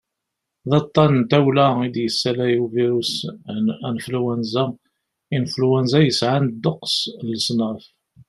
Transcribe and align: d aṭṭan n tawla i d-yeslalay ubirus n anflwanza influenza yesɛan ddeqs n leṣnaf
d 0.69 0.71
aṭṭan 0.79 1.11
n 1.19 1.21
tawla 1.31 1.67
i 1.85 1.87
d-yeslalay 1.93 2.55
ubirus 2.63 3.13
n 3.65 3.65
anflwanza 3.87 4.63
influenza 5.37 5.99
yesɛan 6.01 6.45
ddeqs 6.53 6.95
n 7.19 7.25
leṣnaf 7.33 7.81